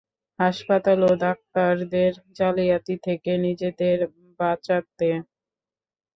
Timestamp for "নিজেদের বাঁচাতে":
3.45-5.09